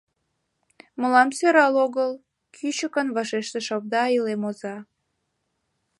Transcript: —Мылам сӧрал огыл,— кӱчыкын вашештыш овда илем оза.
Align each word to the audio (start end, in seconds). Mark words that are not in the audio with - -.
—Мылам 0.99 1.29
сӧрал 1.37 1.73
огыл,— 1.85 2.11
кӱчыкын 2.55 3.07
вашештыш 3.15 3.67
овда 3.75 4.03
илем 4.15 4.41
оза. 4.49 4.77